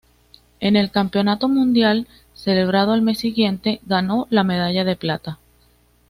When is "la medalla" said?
4.31-4.83